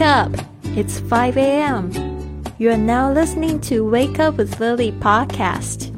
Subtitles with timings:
[0.00, 0.32] up!
[0.74, 1.92] It's 5 a.m.
[2.56, 5.92] You are now listening to Wake Up with Lily podcast.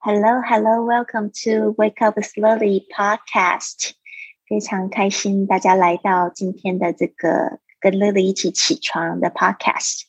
[0.00, 3.92] Hello, hello, welcome to Wake Up with Lily podcast。
[4.46, 10.02] 非常开心大家来到今天的这个跟 Lily 一起起床的 podcast。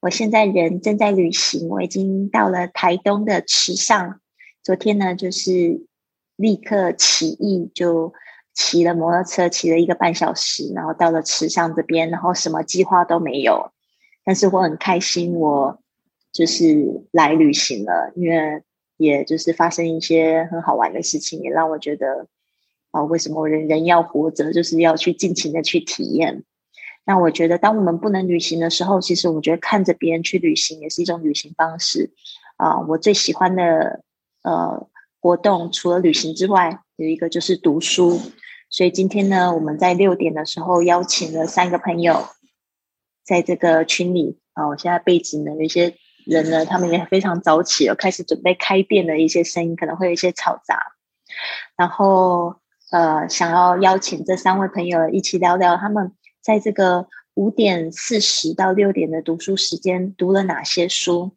[0.00, 4.20] 我现在人正在旅行，我已经到了台东的池上。
[4.62, 5.84] 昨天呢，就是
[6.39, 8.13] 立刻起意，就
[8.53, 13.73] 骑了摩托车，骑了一个半小时，然后到了池上这边，然后什么计划都没有。
[14.23, 15.81] 但是我很开心，我
[16.31, 18.63] 就是来旅行了，因为
[18.95, 22.27] 也就是发生一些很好玩的事情，也让我觉得
[22.91, 26.45] 啊，为什么人人要活着，就是要去尽情的去体验。
[27.03, 32.11] 那我觉得，当我们不能旅行的时候，其实我觉得看着别人去旅行也是一种旅行方式
[32.55, 32.79] 啊。
[32.87, 34.03] 我最喜欢的
[34.43, 34.87] 呃
[35.21, 38.19] 活动，除了旅行之外，有一个就是读书。
[38.69, 42.27] 所以今天呢，我们在六点的时候邀请了三个朋友，
[43.25, 44.67] 在这个群里啊。
[44.67, 45.95] 我现在背景呢，有一些
[46.25, 50.93] 人呢，他们也非常早起了，开始准备开店的一些声音，可能会有一些嘈杂。
[51.75, 52.55] 然后
[52.91, 56.13] 呃，想要邀请这三位朋友一起聊聊他们。
[56.41, 61.35] 在这个五点四十到六点的读书时间，读了哪些书？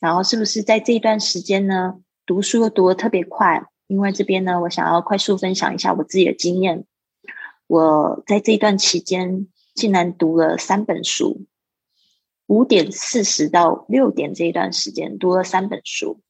[0.00, 2.00] 然后是不是在这一段时间呢，
[2.30, 3.64] 读书读的特别快？
[3.88, 6.84] 因为这边呢，我想要快速分享一下我自己的经验。
[7.66, 11.48] 我在这一段期间，竟然读了三本书。
[12.46, 16.20] 五点四十到六点这一段时间，读了三本书。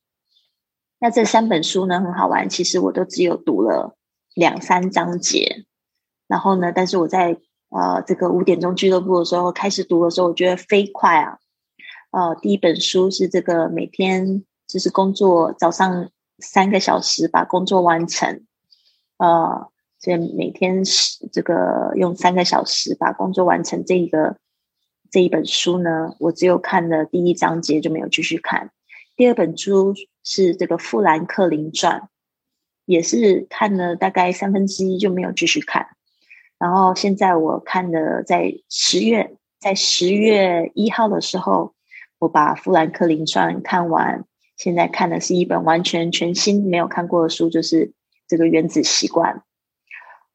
[0.98, 2.48] 那这三本书呢，很好玩。
[2.48, 3.94] 其实我都只有读了
[4.34, 5.66] 两三章节。
[6.26, 7.36] 然后呢，但是我在
[7.68, 11.38] 呃，这个五点钟俱乐部的时候开始读的时候，我觉得飞快啊！
[12.10, 18.44] 呃，第一本书是这个每天就是工作早上三个小时把工作完成，
[19.18, 19.68] 呃，
[19.98, 23.84] 所以每天是这个用三个小时把工作完成。
[23.84, 24.36] 这一个
[25.10, 28.70] 这一本书呢，我只有看了第一章节就没有继续看。
[29.16, 29.94] 第二本书
[30.24, 32.00] 是这个《富兰克林传》，
[32.86, 35.88] 也是看了大概三分之一就没有继续看。
[36.58, 41.74] 然后现在我看的，在十月，在十月一号的时候，
[42.18, 44.24] 我把《富兰克林传》看完。
[44.60, 47.94] 现在看的是一本完全全新、没有看过的书，就是
[48.28, 49.34] 这个《原子习惯》。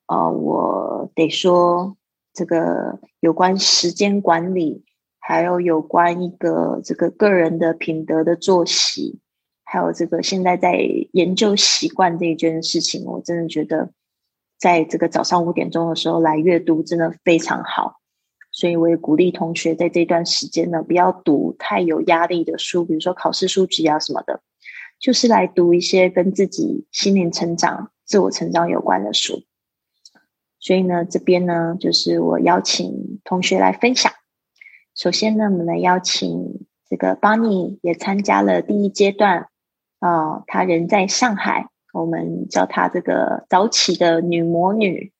[0.07, 1.95] 呃，我得说，
[2.33, 4.83] 这个有关时间管理，
[5.19, 9.19] 还有有关一个这个个人的品德的作息，
[9.63, 10.75] 还有这个现在在
[11.11, 13.91] 研究习惯这一件事情，我真的觉得。
[14.57, 17.99] 在这个早上五点钟的时候来阅读，真的非常好。
[18.55, 24.41] 所以我也鼓励同学在这段时间呢，不要读太有压力的书，比如说考试书籍啊什么的，
[24.97, 29.43] 就是来读一些跟自己心灵成长、自我成长有关的书。
[30.57, 34.13] 所以呢，这边呢，就是我邀请同学来分享。
[34.95, 39.49] 首先呢，我们来邀请这个 Bonnie 也参加了第一阶段
[39.99, 41.67] 啊，他人在上海。
[41.91, 45.13] 我们叫她这个早起的女魔女，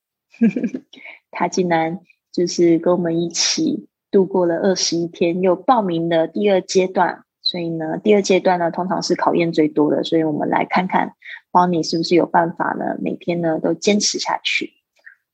[1.30, 2.00] 她竟然
[2.36, 7.24] 就是跟我们一起度过了二十一天，又报名了第二阶段。
[7.40, 10.04] 所以呢，第二阶段呢，通常是考验最多的。
[10.04, 11.14] 所以我们来看看
[11.50, 12.98] 帮你是不是有办法呢？
[13.00, 14.74] 每天呢都坚持下去。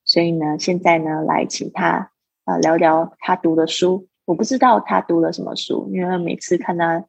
[0.04, 2.12] 所以呢，现在呢，来请他
[2.44, 4.06] 啊聊聊他读的书。
[4.24, 7.04] 我不知道他读了什么书，因为每次看他。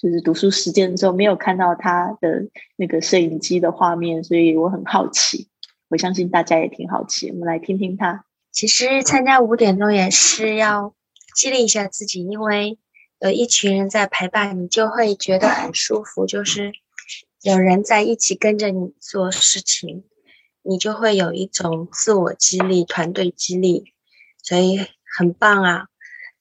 [0.00, 5.48] 就是读书时间的时候没有看到他的那个摄影机的画面，所以我很好奇。
[5.88, 8.24] 我相信大家也挺好奇，我们来听听他。
[8.50, 10.94] 其实参加五点钟也是要
[11.36, 12.78] 激励一下自己，因为
[13.20, 16.26] 有一群人在陪伴，你就会觉得很舒服。
[16.26, 16.72] 就是
[17.42, 20.04] 有人在一起跟着你做事情，
[20.62, 23.92] 你就会有一种自我激励、团队激励，
[24.42, 24.80] 所以
[25.16, 25.86] 很棒啊。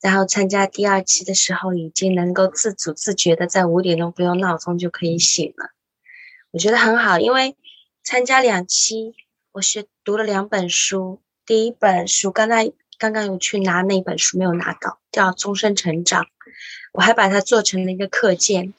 [0.02, 5.72] 然后参加第二期的时候，已经能够自主自觉的在五点钟不用闹钟就可以醒了，
[6.52, 7.20] 我觉得很好。
[7.20, 7.56] 因为
[8.04, 9.14] 参加两期，
[9.52, 11.22] 我是读了两本书。
[11.48, 16.24] 第一本书刚才刚刚有去拿那本书没有拿到，叫《终身成长》，
[16.92, 18.74] 我还把它做成了一个课件，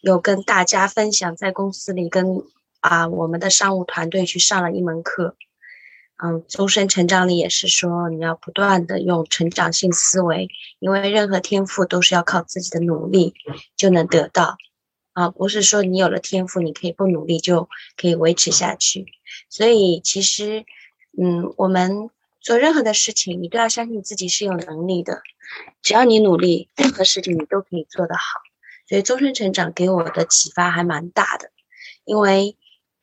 [0.00, 2.42] 有跟大家分享，在公司里跟
[2.80, 5.36] 啊我们的商务团队去上了一门课。
[6.16, 10.48] 嗯，终身成长里也是说，你要不断的用成长性思维，
[10.78, 13.34] 因为任何天赋都是要靠自己的努力
[13.76, 14.56] 就能得到，
[15.12, 17.68] 啊，不是说你有了天赋，你可以不努力就
[17.98, 19.04] 可以维持下去。
[19.50, 20.64] 所以其实，
[21.20, 22.08] 嗯，我们
[22.44, 25.22] 做任何的事情，你都要相信自己是有能力的，
[25.82, 28.22] 只要你努力，任何事情你都可以做得好。
[28.88, 31.50] 所以终身成长给我的启发还蛮大的，
[32.04, 32.56] 因为。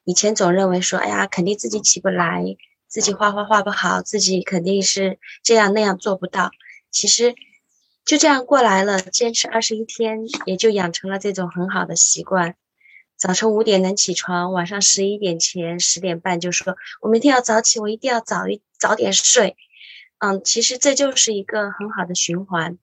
[0.03, 2.57] 以前总认为说，哎呀，肯定自己起不来，
[2.88, 6.49] 自己画画画不好，自己肯定是这样那样做不到。
[6.89, 7.35] 其实
[8.03, 12.55] 就这样过来了，坚持二十一天，也就养成了这种很好的习惯。
[13.21, 19.57] 早晨五点能起床，晚上十一点前十点半就说，我明天要早起，我一定要早一早点睡。
[20.18, 22.79] 嗯，其实这就是一个很好的循环。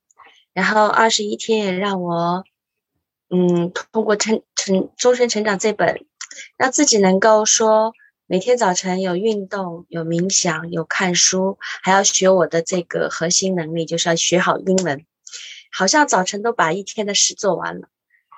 [0.52, 2.44] 然后二十一天也让我，
[3.30, 6.06] 嗯，通过成成终身成长这本。
[6.56, 7.94] 让自己能够说
[8.26, 15.04] 每天早晨有运动、有冥想、有看书，还要学我的这个核心能力，就是要学好英文。
[15.72, 17.88] 好像早晨都把一天的事做完了，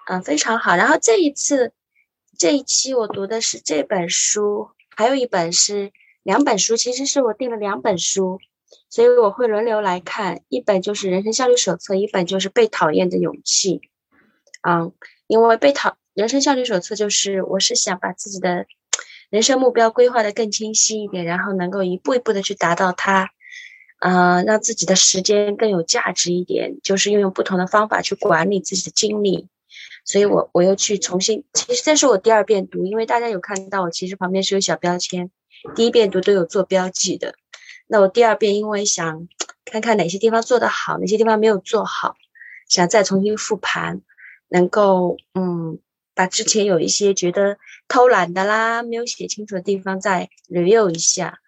[0.08, 0.76] 嗯，非常好。
[0.76, 1.74] 然后这一次
[2.40, 5.92] 这一期我读的是这本书，还有一本是
[6.22, 8.38] 两本书，其实是我订了两本书，
[8.88, 10.40] 所以我会轮流来看。
[10.48, 13.78] 一本就是《人生效率手册》，一本就是《被讨厌的勇气》。
[14.66, 14.94] 嗯，
[15.26, 15.98] 因为被讨。
[16.14, 18.64] 人生效率手册就是，我是想把自己的
[19.28, 23.28] 人生目标规划的更清晰一点，然后能够一步一步的去达到它，
[23.98, 29.48] 啊，让自己的时间更有价值一点，就是运用不同的方法去管理自己的精力。
[30.10, 35.30] 所以我我又去重新，其实这是我第二遍读，因为大家有看到我其实旁边是有小标签，
[35.76, 37.34] 第一遍读都有做标记的。
[37.86, 39.28] 那我第二遍因为想
[39.64, 42.16] 看看哪些地方做得好，哪些地方没有做好，
[42.68, 44.00] 想再重新复盘，
[44.48, 45.78] 能够嗯。
[46.12, 47.56] 把之前有一些觉得
[47.88, 51.38] 偷懒的啦，没有写清楚的地方再 review 一下，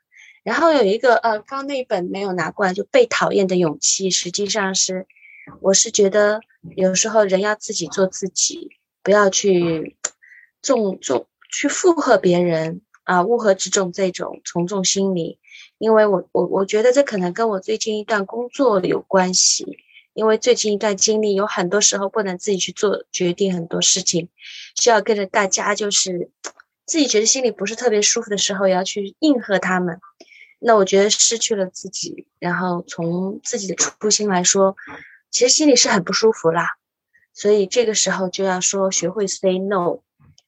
[0.44, 5.06] 然后有一个呃，刚那本没有拿过来，就被讨厌的勇气，实际上是，
[5.60, 6.40] 我是觉得
[6.76, 8.70] 有时候人要自己做自己，
[9.02, 9.96] 不要去
[10.62, 15.38] 重重去附和别人啊，乌合之众这种从众心理，
[15.78, 19.78] 因为我我我觉得这可能跟我最近一段工作有关系。
[20.14, 24.28] 因为最近一段经历，有很多时候不能自己去做决定，很多事情
[24.78, 26.30] 需要跟着大家，就是
[26.84, 30.00] 自己觉得心里不是特别舒服的时候，也要去应和他们。
[30.58, 34.76] 那我觉得失去了自己，然后从自己的初心来说，
[35.32, 36.76] 其实心里是很不舒服啦。
[37.32, 40.00] 所以这个时候就要说学会 say no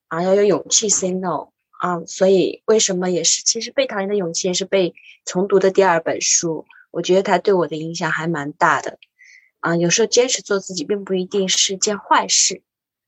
[0.08, 1.48] 啊，要有勇气 say no
[1.80, 2.04] 啊。
[2.06, 4.94] 所以为什么也是，其实被讨厌的勇气也是被
[5.24, 8.98] 重读的第二本书，我觉得它对我的影响还蛮大的。
[9.60, 12.60] 啊，有时候坚持做自己并不一定是件坏事，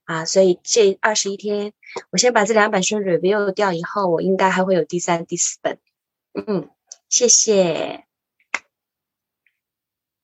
[0.05, 1.75] 啊，所以这二十一天，
[2.11, 5.79] 我先把这两本书 review 掉，以后我应该还会有第三、第四本。
[6.33, 6.71] 嗯，
[7.11, 8.06] 谢谢。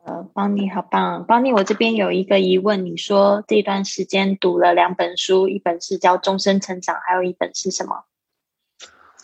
[0.05, 8.05] 呃，邦尼好棒，邦尼，我这边有一个疑问，你说这段时间读了两本书，一本是叫《终身成长》，还有一本是什么？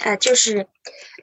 [0.01, 0.69] 啊，就是，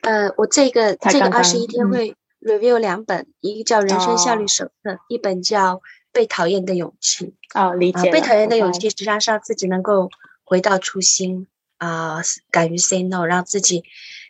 [0.01, 2.15] 呃，我这个这个二十一天会。
[2.41, 5.77] review 两本，一个叫《人生效率手册》，一本叫
[6.11, 7.33] 《被讨厌的勇气》。
[7.59, 8.11] 哦，理解。
[8.11, 10.11] 被讨厌的勇气实际上是让自己能够
[10.43, 11.47] 回到初心
[11.77, 13.83] 啊，敢于 say no，让自己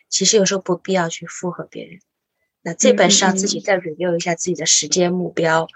[0.08, 2.00] 其实有时候不必要去附和别人。
[2.66, 5.68] 那这本是让自己再 review 一下自己的时间目标、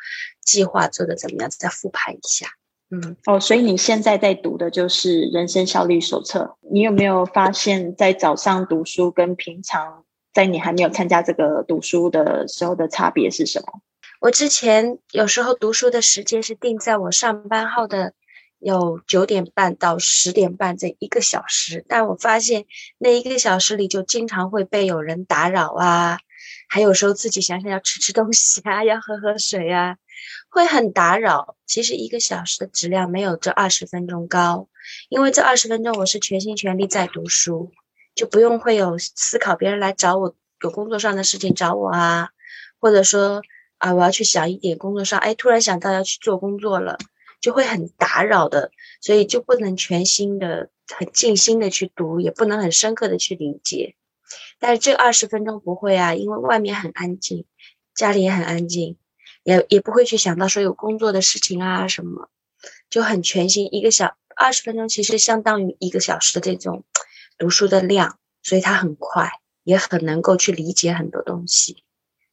[0.42, 2.48] 计划做的怎么样，再复盘一下。
[2.90, 10.04] 嗯，哦，所以你现在在读的就是《人生效率手册》，你有没有发现，在早上读书跟平常？
[10.32, 13.81] 在你还没有参加这个读书的时候的差别是什么？
[14.20, 18.14] 我之前有时候读书的时间是定在我上班后的
[18.58, 22.67] 有九点半到十点半这一个小时，但我发现
[22.98, 26.19] 那一个小时里就经常会被有人打扰啊，
[26.72, 29.96] 还有时候自己想想要吃吃东西啊，要喝喝水啊，
[30.48, 31.56] 会很打扰。
[31.67, 34.69] 其实一个小时的质量没有这二十分钟高，
[35.08, 37.72] 因为这二十分钟我是全心全力在读书。
[38.15, 42.29] 就不用会有思考，别人来找我有工作上的事情找我啊，
[42.79, 43.43] 或者说
[43.79, 46.98] 啊，我要去想一点工作上，哎，突然想到要去做工作了，
[47.41, 53.96] 就会很打扰的，所以就不能全心的、很静心的去读，也不能很深刻的去理解。
[54.60, 57.46] 但是这二十分钟不会啊，因为外面很安静，
[57.93, 58.98] 家里也很安静，
[59.43, 62.29] 也也不会去想到说有工作的事情啊什么，
[62.88, 63.69] 就很全心。
[63.74, 66.84] 一个小二十分钟其实相当于一个小时的这种。
[67.38, 69.31] 读书的量，所以它很快，
[69.64, 71.84] 也很能够去理解很多东西，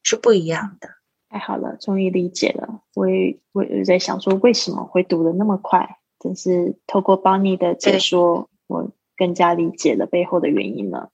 [0.03, 0.89] 是不一样的。
[1.29, 2.81] 太好了，终于理解了。
[2.93, 6.00] 我也我也在想说，为什么会读的那么快？
[6.19, 11.10] 真是透过邦尼的解说，我更加理解了背后的原因了。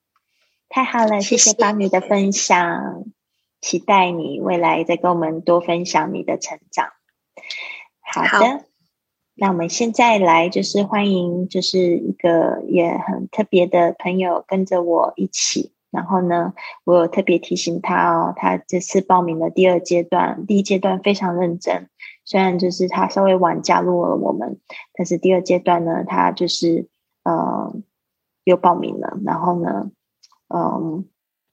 [0.73, 3.03] 太好了，谢谢邦尼的分享，
[3.61, 6.87] 期待你未来再跟我们多分享你的成长。
[8.01, 8.65] 好的。
[9.35, 15.73] 那我们现在来，就是欢迎，就是一个也很特别的朋友跟着我一起。
[15.91, 21.87] 然后呢，我有特别提醒他哦，他这次报名的第二阶段，第一阶段非常认真。
[22.25, 24.59] 虽然就是他稍微晚加入了我们，
[24.95, 26.87] 但是第二阶段呢，他就是
[27.21, 27.75] 呃
[28.43, 29.19] 又报名了。
[29.23, 29.91] 然后呢，
[30.55, 31.05] 嗯，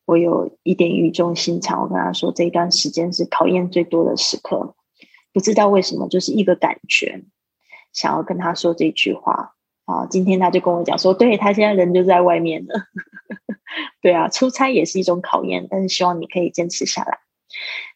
[0.05, 4.75] 我有一点语重心长，我跟他说这一段时间是考验最多的时刻，
[5.33, 7.25] 不知道为什么，就是一个感觉，
[7.93, 9.55] 想要跟他说这句话。
[9.87, 12.75] 啊，今天他就跟我讲说，对他现在人就在外面了。
[14.01, 17.19] 对啊，出差也是一种考验，但是希望你可以坚持下来。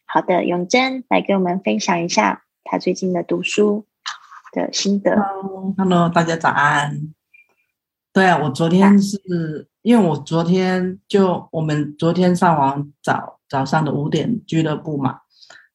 [0.05, 3.85] 好的，永贞来跟我们分享一下他最近的读书
[4.51, 5.15] 的心得。
[5.77, 7.13] Hello，大家早安。
[8.11, 15.19] 对啊，我昨天是因为我昨天就我们昨天上完早早上的五点俱乐部嘛，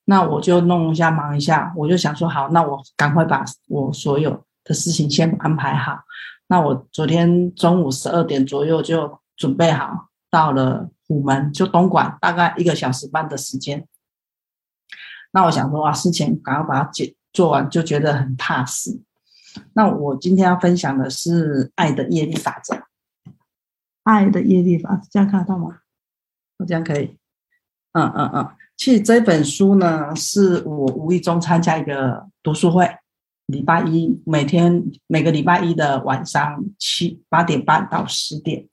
[0.05, 4.45] 那我就弄一下忙一下，我就想说好，那我赶快把我所有。
[4.63, 6.01] 的事情先安排好。
[6.47, 13.89] 那我昨天中午十二点左右就准备好，到了虎门，就东莞，大概一个小时半的时间。
[15.33, 19.01] 那我想说啊，事情赶快把它解做完，就觉得很踏实。
[19.73, 22.75] 那我今天要分享的是《爱的业力法则》。
[24.05, 25.79] 爱的业力法，这样看得到吗？
[26.59, 27.17] 我这样可以。
[27.93, 28.51] 嗯嗯嗯。
[28.77, 32.89] 其实这本书呢，是我无意中参加一个读书会。
[33.47, 38.69] 礼拜一每天每个礼拜一的晚上七八点半到十点，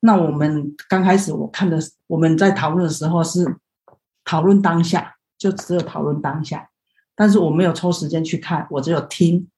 [0.00, 3.56] 那我们刚开始我看的我们在讨论的时候是
[4.22, 6.68] 讨论当下，就只有讨论当下，
[7.14, 9.48] 但是我没有抽时间去看，我只有听，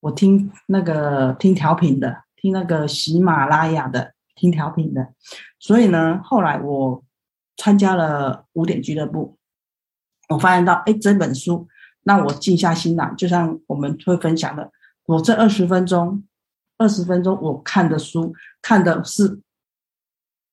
[0.00, 5.14] 我听那个听调频的，听那个喜马拉雅的听调频的，
[5.58, 7.02] 所以呢，后来我
[7.56, 9.38] 参加了五点俱乐部，
[10.28, 11.66] 我发现到哎这本书。
[12.02, 14.70] 那我静下心来，就像我们会分享的，
[15.06, 16.22] 我这二十分钟，
[16.76, 19.40] 二十分钟我看的书，看的是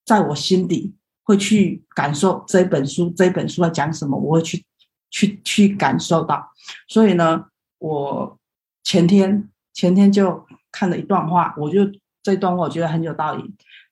[0.06, 4.66] 在我心底会去感受这本书，这本书在讲什么，我会去
[5.10, 6.54] 去去感受到。
[6.88, 7.48] 所以呢，
[7.80, 8.40] 我
[8.82, 11.82] 前天前天就看了一段话，我就
[12.24, 13.44] 这段话我觉得很有道理。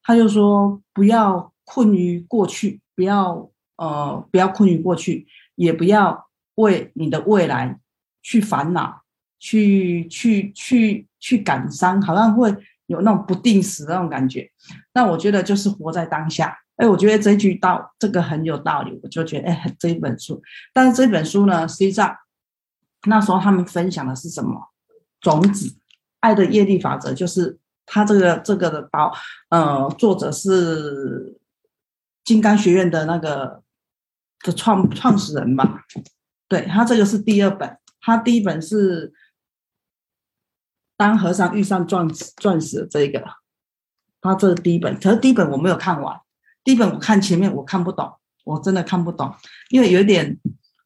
[0.03, 6.27] 他就说，不要困于过去，不要呃，不要困于过去，也不要。
[6.55, 7.79] 为你的未来
[8.21, 9.01] 去烦恼，
[9.39, 12.53] 去去去去感伤，好像会
[12.87, 14.51] 有那种不定时的那种感觉。
[14.93, 16.53] 那我觉得就是活在当下。
[16.75, 20.43] 哎，我觉得这句道这个很有道理，我就觉得哎，这一本书。
[20.73, 22.13] 但是这本书呢，实际上
[23.07, 24.73] 那时候他们分享的是什么？
[25.21, 25.73] 种子
[26.19, 29.11] 爱的业力法则，就是他这个这个的包，
[29.49, 31.39] 呃，作者是
[32.23, 33.63] 金刚学院的那个
[34.41, 35.85] 的创创始人吧。
[36.47, 39.13] 对他这个是第二本，他第一本是
[40.97, 43.23] 当和尚遇上钻钻石这个，
[44.19, 46.19] 他这是第一本，可是第一本我没有看完，
[46.63, 49.33] 第一本我看前面我看不懂，我真的看不懂，
[49.69, 50.39] 因为有点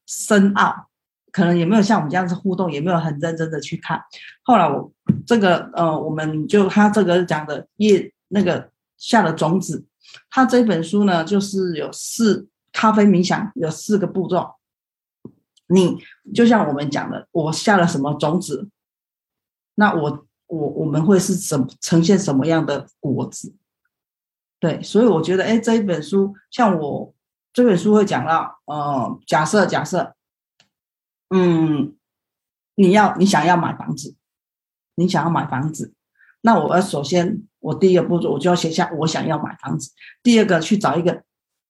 [0.06, 0.88] 深奥，
[1.34, 4.00] 可能也没有像我们这样子互动，也没有很认真的去看。
[4.44, 4.92] 后来我
[5.26, 9.84] 这个呃，我们就他这个讲的叶那个下的种子，
[10.30, 14.48] 他这本书呢就是有四咖啡冥想有四个步骤。
[15.66, 15.98] 你
[16.32, 18.68] 就像我们讲的，我下了什么种子，
[19.74, 23.52] 那我我我们会是什呈现什么样的果子？
[24.60, 27.12] 对，所以我觉得，哎，这一本书，像我
[27.52, 30.14] 这本书会讲到，呃，假设假设，
[31.34, 31.94] 嗯，
[32.76, 34.14] 你要你想要买房子，
[34.94, 35.92] 你想要买房子，
[36.42, 39.90] 那我要首先我第一个步骤，我就要写下我想要买房子，
[40.22, 41.22] 第二个去找一个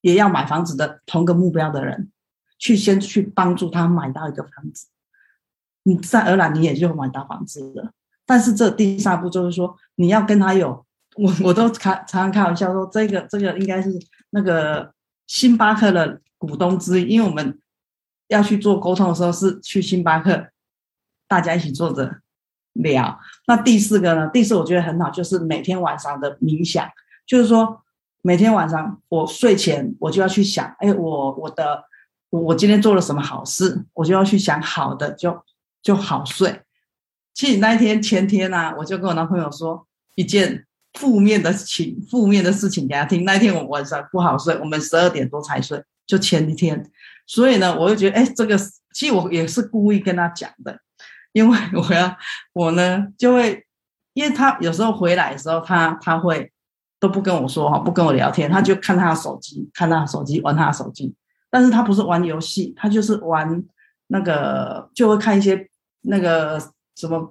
[0.03, 2.11] 也要买房子的同个目标的人。
[2.57, 4.87] 去先去帮助他买到一个房子，
[5.83, 7.91] 你自然而然你也就买到房子了。
[8.25, 13.91] 但是这第三步就是说，你要跟他有，我我都开常常开玩笑说，这个这个应该是
[14.31, 14.95] 那个
[15.27, 17.61] 星巴克的股东之一，因为我们
[18.29, 20.49] 要去做沟通的时候是去星巴克，
[21.29, 22.21] 大家一起坐着
[22.73, 23.19] 聊。
[23.47, 24.29] 那第四个呢？
[24.33, 26.89] 第四我觉得很好，就是每天晚上的冥想，
[27.27, 27.83] 就是说
[28.23, 31.85] 每天晚上我睡前我就要去想，哎，我我的。
[32.31, 35.41] 我今天做了什么好事，我就要去想好的，就
[35.81, 36.63] 就好睡。
[37.33, 43.25] 其实那一天前天呢，我就跟我男朋友说一件负面的情、负面的事情给他听。
[43.25, 46.91] 那天我晚上不好睡，我们十二点多才睡，就前一天。
[47.27, 48.57] 所以呢，我就觉得，哎，这个
[48.93, 50.79] 其实我也是故意跟他讲的，
[51.33, 52.17] 因为我要
[52.53, 53.67] 我呢就会，
[54.13, 56.53] 因为他有时候回来的时候，他他会
[57.01, 61.15] 都不跟我说哈，不跟我聊天，他就看他的手机，看他的手机，玩他的手机。
[61.51, 63.63] 但是他不是玩游戏，他就是玩
[64.09, 65.69] 那个，就会看一些
[66.03, 66.61] 那个
[66.97, 67.31] 什么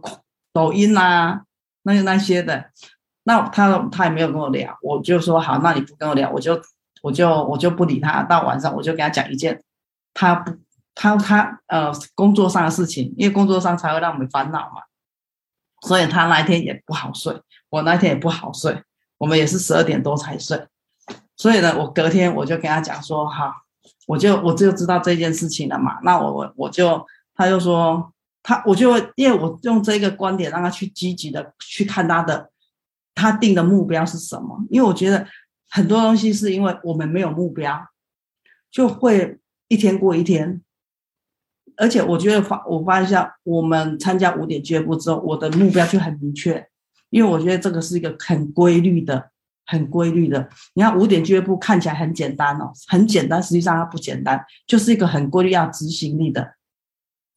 [0.54, 1.44] 抖音啊，
[1.84, 2.66] 那个那些的。
[3.26, 6.62] 那他他也没有跟我聊，我就说好，那你不跟我聊，我就
[7.02, 8.24] 我就我就不理他。
[8.24, 9.62] 到晚上我就跟他讲一件
[10.14, 10.52] 他不
[10.96, 14.82] 他他呃工作上的事情，因为工作上才会让我们烦恼嘛。
[15.82, 18.84] 所以他那一天也不好睡，我那天也不好睡。
[19.18, 20.68] 我们也是十二点多才睡。
[21.38, 23.54] 所以呢，我隔天我就跟他讲说，好，
[24.06, 26.00] 我就我就知道这件事情了嘛。
[26.04, 27.06] 那我我我就，
[27.36, 32.52] 他就说他，我就因为我用这个观点让他去积极的去看他的，
[33.16, 34.58] 他定的目标是什么？
[34.70, 35.26] 因为我觉得
[35.70, 37.88] 很多东西是因为我们没有目标，
[38.70, 40.62] 就会一天过一天。
[41.78, 46.68] 而且我觉得发我发现，我们参加五点俱乐部之后，我的目标就很明确，
[47.10, 49.32] 因为我觉得这个是一个很规律的。
[49.66, 56.56] 很规律的，你看五点俱乐部看起来很简单哦，很简单，实际上它不简单，就是一个很规律要执行力的。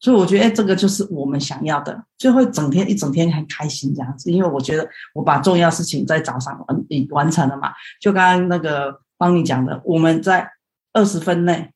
[0.01, 4.29] 所以我觉得，哎，这个就是我们想要的，就会整天一整天很开心这样子。
[4.29, 7.71] 因为我觉得我把重要事情在早上完完成了嘛。
[8.01, 10.51] 就刚刚那个帮你讲的，我们在
[10.91, 11.71] 二十分内、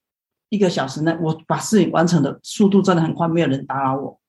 [0.51, 4.20] 一个小时内，我把事情完成的速度真的很快，没有人打扰我。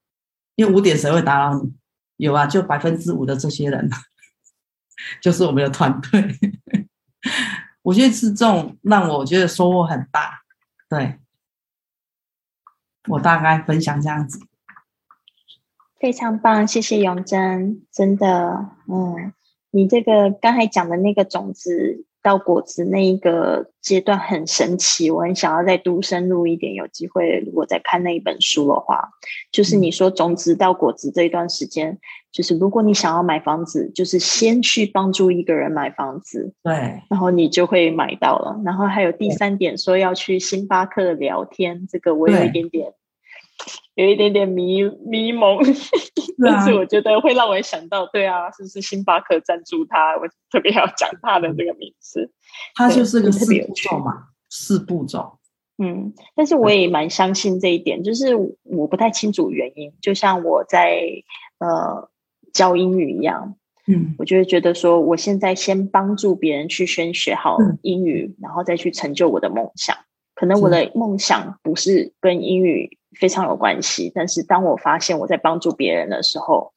[0.54, 1.72] 因为五点谁会打扰你？
[2.16, 3.90] 有啊，就百分之五的这些人。
[5.20, 6.38] 就是我们的团队，
[7.82, 10.42] 我觉得是这种让我觉得收获很大。
[10.88, 11.18] 对，
[13.08, 14.38] 我大概分享这样子，
[15.98, 19.32] 非常棒，谢谢永贞，真的，嗯，
[19.72, 22.06] 你这个刚才讲的那个种子。
[22.22, 26.74] 到果子那一个阶段很神奇，我很想要再读深入一点。
[26.74, 29.10] 有机会如果再看那一本书的话，
[29.50, 31.98] 就是你说种子到果子这一段时间，
[32.30, 38.60] 就是如果你想要买房子，就是先去帮助一个人买房子，对，然后你就会买到了。
[38.64, 42.92] 然后还有第三点说要去星巴克聊天，这个我有一点点。
[43.94, 45.58] 有一点点迷迷蒙，
[46.42, 50.16] 但是我觉得会让我想到，对啊，是不是星巴克赞助他？
[50.16, 52.30] 我特别要讲他的这个名字，
[52.74, 55.38] 他就是个四步骤嘛，四步骤。
[55.76, 61.02] 嗯，但是我也蛮相信这一点，就是我不太清楚原因，就像我在
[61.58, 62.08] 呃
[62.52, 69.96] 教英语一样，嗯，我就会觉得说，我现在先帮助别人去先学好英语，然后再去成就我的梦想。
[70.34, 72.98] 可能我的梦想不是跟英语。
[73.14, 76.72] 非常有关系，但是当我发现我在帮助别人的时候，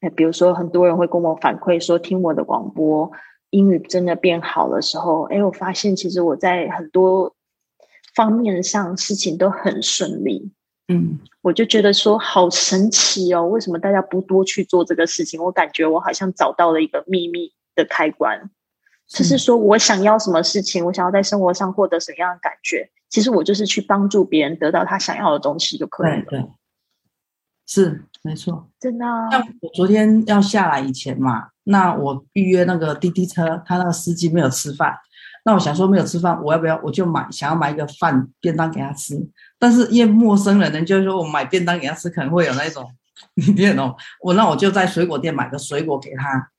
[0.00, 3.10] 那比如说很多人会跟我反馈说，听我的广播，
[3.50, 7.34] 英语真的变好的时候，哎，我发现其实我在很多
[8.14, 10.50] 方面上事情都很顺利，
[10.88, 15.42] 嗯，我就觉得说好神奇哦，为什么大家不多去做这个事情？
[15.42, 18.50] 我感觉我好像找到了一个秘密的开关，
[19.08, 22.90] 就是说我想要什么事情，我想要在生活上获得什么样的感觉。
[23.08, 26.24] 其实我就是去帮助别人得到他想要的东西就可以了。
[26.28, 26.46] 对，
[27.66, 29.04] 是没错，真的。
[29.30, 34.94] 像我昨天要下来以前嘛，那我预约那个滴滴车，他那个司机没有吃饭，
[35.44, 39.14] 那我想说没有吃饭，我要不要我就买想要买一个饭便当给他吃？
[39.58, 42.90] 但是因为陌生人呢，就是说我买便当给他吃可能会有那种
[43.34, 43.94] 你听懂？
[44.22, 46.50] 我那我就在水果店买个水果给他。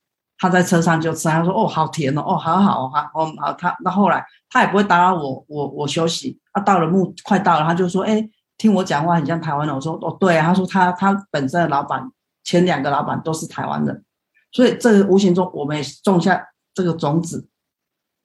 [0.42, 6.40] 他在车上就吃，他说：“哦，好甜哦，哦，好好哈，哦好。”他那后来他也不会打扰我，我我休息。
[6.54, 8.26] 他到了目快到了，他就说：“哎，
[8.58, 12.10] 听我讲话很像台湾人。”我说：“哦，对。”他说：“他他本身的老板
[12.46, 14.06] 前两个老板都是台湾人，
[14.54, 16.42] 所以这无形中我们也种下
[16.74, 17.50] 这个种子。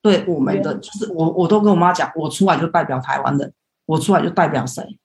[0.01, 3.53] 对我们的就是我我都跟我妈讲，我出来就代表台湾人，
[3.87, 5.01] 我出来就代表谁？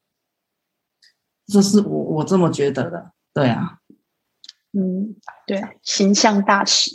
[1.48, 3.78] 这是我我这么觉得的，对啊。”
[4.72, 5.16] 嗯，
[5.48, 6.92] 对，形象大使，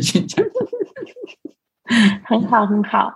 [0.00, 0.44] 形象
[2.24, 3.12] 很好，很好。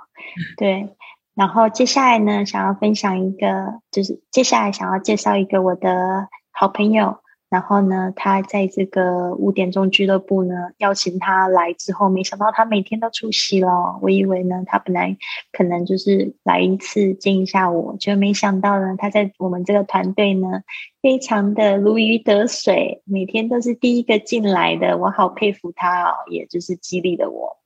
[0.56, 0.96] 对，
[1.34, 7.19] 然后接下来呢，想要分享一个，就是接下来想要介绍一个我的好朋友。
[7.50, 13.98] 然后呢，他在这个五点钟俱乐部呢，邀请他来之后，没想到他每天都出席了。
[14.00, 15.16] 我以为呢，他本来
[15.50, 20.62] 可能就是来一次见一下我，就没想到呢，他在我们这个团队呢，
[21.02, 24.96] 非常的如鱼得水，每天都是第一个进来的。
[24.96, 27.56] 我好佩服他哦，也就是激励了我。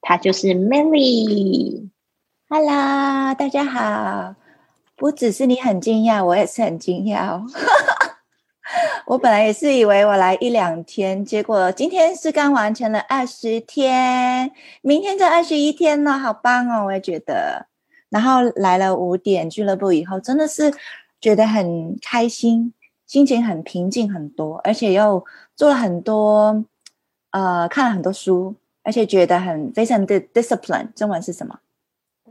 [0.00, 4.34] 他就是 Melly，Hello，大家好。
[4.96, 7.40] 不只是你很惊讶，我也是很惊讶。
[9.06, 16.86] 我本来也是以为我来一两天，结果今天是刚完成了二十天，明天就二十一天了，好棒哦！
[16.86, 17.66] 我也觉得。
[18.08, 20.72] 然后来了五点俱乐部以后，真的是
[21.20, 22.72] 觉得很开心，
[23.06, 25.24] 心情很平静很多，而且又
[25.56, 26.64] 做了很多，
[27.30, 30.92] 呃，看了很多书，而且觉得很非常的 discipline。
[30.94, 31.58] 中文是什么？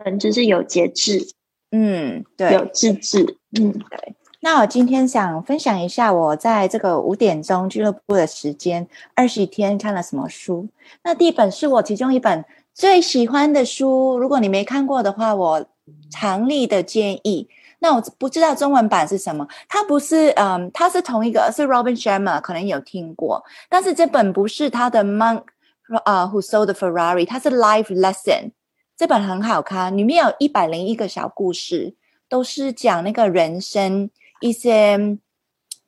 [0.04, 1.32] 嗯，就是有节制。
[1.72, 3.38] 嗯，对，有自制。
[3.60, 4.16] 嗯，对。
[4.44, 10.68] 那我今天想分享一下我在这个五点钟俱乐部的时间二十天看了什么书。
[11.04, 15.64] 那第一本是我其中一本最喜欢的书，如果你没看过的话，我
[16.10, 17.48] 强力的建议。
[17.78, 25.44] 那我不知道中文版是什么，它不是，嗯，它是同一个，是 Robin Sharma，可能有听过，但是这本不是他的 Monk
[26.04, 27.28] 啊，Who Sold the Ferrari？
[27.28, 28.52] 它是 Life Lesson，
[28.98, 31.94] 这本很好看，里面有一百零一个小故事，
[32.28, 34.10] 都是讲那个人生
[34.42, 35.18] 一些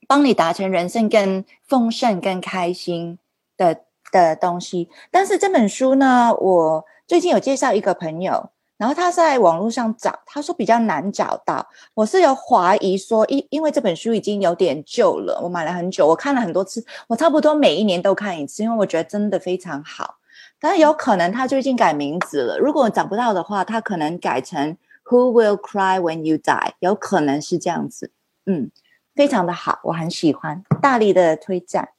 [0.08, 3.20] 帮你达成人生更丰盛、更开心
[3.58, 4.89] 的的东西。
[5.12, 8.52] 但是这本书呢，我最近有介绍一个朋友。
[8.76, 11.66] 然后他在网络上找，他说比较难找到。
[11.94, 20.16] 我是有怀疑说，因因为这本书已经有点旧了，我买了很久，我看了很多次，我差不多每一年都看一次，因为我觉得真的非常好。
[20.60, 28.12] 但是有可能他最近改名字了，如果找不到的话，他可能改成 Who Will Cry When You Die，有可能是这样子。
[28.45, 28.69] 嗯，
[29.15, 31.89] 非常的好，我很喜欢，大力的推荐。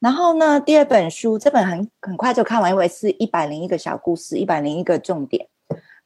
[0.00, 5.48] 然后呢，第二本书这本很很快就看完，因为是一百零一个小故事，一百零一个重点。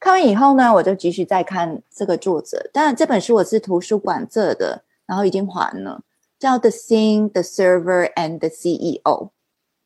[0.01, 2.71] 看完以后呢，我就继续再看这个作者。
[2.73, 6.01] 当然，这本书我是图书馆借的，然后已经还了，
[6.39, 9.03] 叫《The Thing, the Server and the CEO》。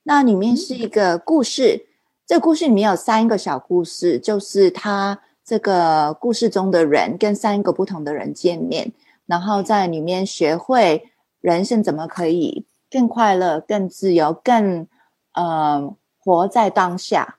[0.04, 1.86] 那里面是一个故事，
[2.24, 8.92] 这故事里面有三个小故事，就是他这个故事中的人跟三个不同的人见面，
[9.26, 11.10] 然后在里面学会
[11.40, 14.88] 人生怎么可以更快乐、更自由、更
[15.32, 17.38] 呃活在当下。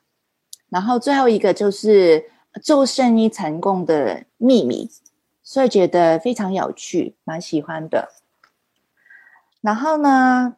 [0.68, 2.30] 然后最后一个就是。
[2.62, 4.90] 做生意成功的秘密，
[5.44, 8.08] 所以觉得非常有趣，蛮喜欢的。
[9.60, 10.56] 然后呢，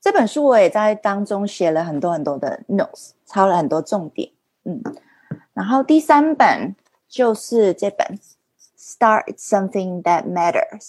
[0.00, 4.30] 这本书我也在当中写了很多很多的 notes，抄了很多重点。
[4.64, 4.80] 嗯，
[5.52, 6.74] 然后第三本
[7.06, 8.06] 就是这本
[8.86, 10.80] 《Start Something That Matters》，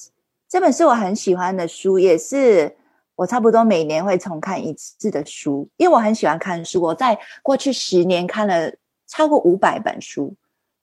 [0.48, 2.76] 这本是我很喜欢的书，也是
[3.16, 6.82] 我差不多每年会重看一次的书，因为我很喜欢看书。
[6.82, 8.72] 我在过去十年看了。
[9.10, 10.36] 超过五百本书，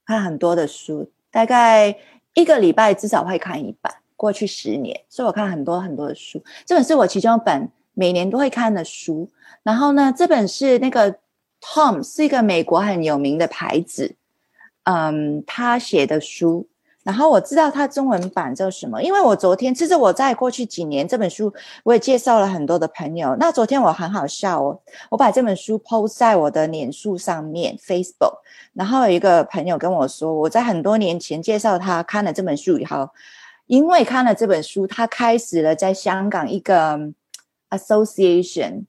[0.06, 1.94] 看很多的书，大概
[2.32, 3.92] 一个礼拜至少会看一本。
[4.16, 6.42] 过去十年，所以我看很多很多的书。
[6.64, 9.28] 这本是我其中一本每年都会看的书。
[9.62, 11.14] 然后呢，这本是那个
[11.60, 14.16] Tom 是一个美国很有名的牌子，
[14.84, 16.66] 嗯，他写的书。
[17.04, 23.36] 然后我知道它中文版叫什么，因为我昨天其实我在过去几年这本书我也介绍了很多的朋友。
[23.38, 28.38] 那昨天我很好笑哦，我把这本书 post 在我的脸书上面 Facebook，
[28.72, 33.10] 然后有一个朋友跟我说，我在很多年前介绍他看了这本书以后，
[33.66, 36.98] 因为看了这本书，他开始了在香港一个
[37.68, 38.84] association，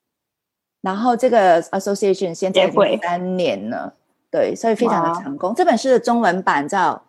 [0.79, 3.93] 然后这个 association 现在已经三年了，
[4.31, 5.53] 对，所以非常的成功。
[5.53, 7.01] 这本书的中文版叫。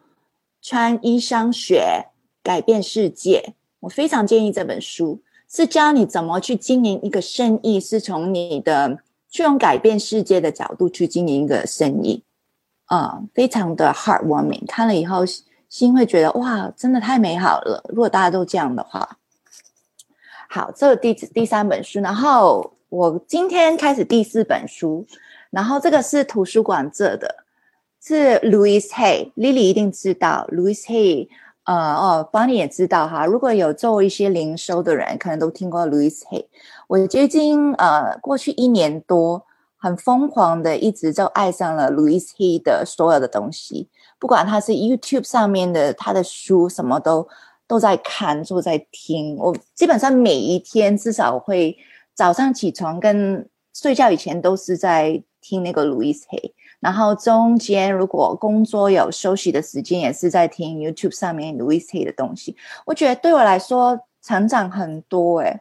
[0.67, 2.07] 穿衣商学
[2.43, 8.99] 改变世界，我非常建议这本书，是教你怎么去经营一个生意，是从你的
[9.31, 12.25] 去用改变世界的角度去经营一个生意，
[12.87, 14.67] 啊，非常的 heartwarming。
[14.67, 15.23] 看了以后
[15.69, 17.85] 心会觉得哇，真的太美好了。
[17.91, 19.19] 如果大家都这样的话，
[20.49, 25.07] 好，这是第第三本书，然后我今天开始第四本书，
[25.51, 27.46] 然后这个是图书馆这的。
[28.07, 31.27] 是 Louis Hay，Lily 一定知道 Louis Hay，
[31.65, 33.27] 呃哦，Bonnie 也知道哈。
[33.27, 36.45] 如果有做一些零售的人，可能都听过 Louis Hay。
[36.87, 39.45] 我最近呃过去一年多，
[39.77, 43.89] 很疯狂的一直就爱上了 Louis Hay 的所有的东西，
[44.21, 47.27] 不管他是 YouTube 上面的他的书，什么都
[47.67, 49.37] 都在看，都在听。
[49.37, 51.77] 我基本上每一天至少会
[52.15, 56.53] 早上起床跟睡觉以前都是在听那个 Louis Hay。
[56.87, 62.57] 然后中间如果工作有休息的时间，也是在听 YouTube 上面 Louis Hay 的东西。
[62.85, 65.61] 我觉得对我来说成长很多，诶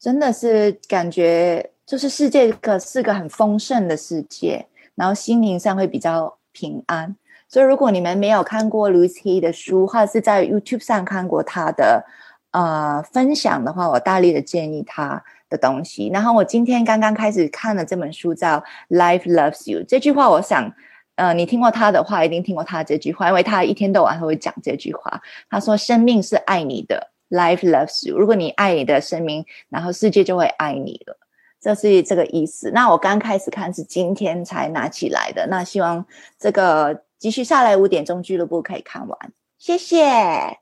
[0.00, 4.66] 真的是感觉就是世界个是个很丰盛的世界，
[4.96, 7.14] 然后心灵上会比较平安。
[7.48, 12.04] 所以如果你们没有看过 Louis Hay 的书，或者是在 YouTube 上看过他的
[12.50, 15.22] 呃分享的话，我大力的建议他。
[15.48, 18.58] 的东西，然后我今天刚刚开始看了这本书，叫
[18.88, 19.80] 《Life Loves You》。
[19.86, 20.72] 这句话，我想，
[21.16, 25.20] 呃，你听过他的话，一定听过他这句话，因为他一天到晚都会讲这句话。
[25.48, 28.18] 他说：“生命是爱你的，Life loves you。
[28.18, 31.18] 如果你爱你的生命，然后世界就会爱你了。”
[31.60, 32.70] 这是这个意思。
[32.70, 36.06] 那我刚开始看是今天才拿起来的，那希望
[36.38, 39.18] 这个继续下来五点钟俱乐部可以看完。
[39.58, 40.58] 谢谢。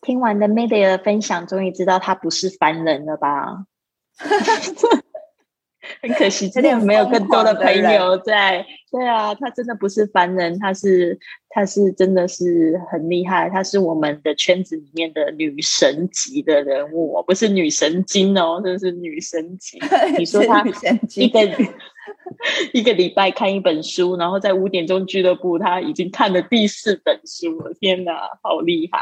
[0.00, 3.66] 听完的 Media 分享，终于知道他不是凡人了吧？
[6.02, 8.64] 很可惜，今天没有更多的朋友在。
[8.92, 19.78] 对啊，他真的不是凡人，他是他是真的是很厉害，他是我们的圈子里面的女神级的人物，不是女神经哦，这是女神级。
[20.18, 20.64] 你说他
[21.16, 21.40] 一个
[22.72, 29.00] 一个礼拜看一本书，然后在五点钟俱乐部，他已经看了第四本书了，天哪，好厉害！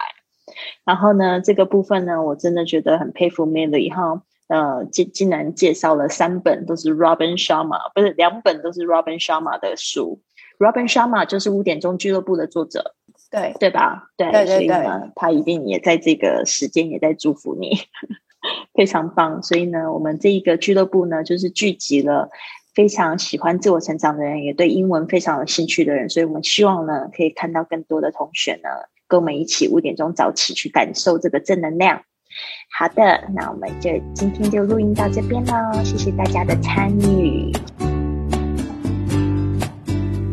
[0.84, 4.22] 然后呢，这个部分呢，我真的觉得很佩服 Melly 哈。
[4.48, 10.20] 呃，竟竟然介绍了三本都是 Robin Sharma，不是两本都是 Robin Sharma 的书。
[10.58, 12.94] Robin Sharma 就是五点钟俱乐部的作者，
[13.30, 14.08] 对对吧？
[14.16, 17.78] 对，对对所以呢，他一定也在这个时间也在祝福你，
[18.74, 19.40] 非常棒。
[19.42, 22.28] 所以呢，我们这一个俱乐部呢，就是聚集了
[22.74, 26.08] 非常喜欢自我成长的人，也对英文非常有兴趣的人。
[26.08, 28.68] 所以我们希望呢，可以看到更多的同学呢，
[29.06, 32.02] 跟我们一起五点钟早起去感受这个正能量。
[32.78, 37.52] 好的，那我们就今天就录音到这边喽，谢谢大家的参与。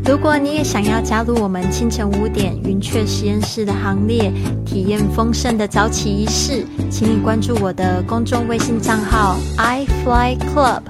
[0.08, 4.32] 如果你也想要加入我们清晨五点云雀实验室的行列，
[4.64, 10.82] 体验丰盛的早起仪式，请你关注我的公众微信账号 i fly club，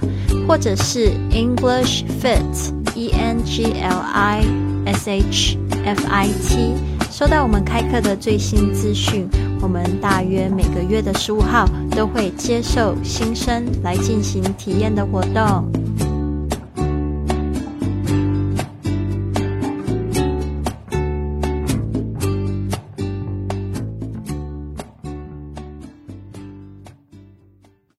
[0.46, 4.44] 或者是 English Fit E N G L I
[4.86, 6.74] S H F I T，
[7.10, 9.30] 收到我们开课的最新资讯。
[9.66, 16.05] 我们大约每个月的十五号都会接受新生来进行体验的活动。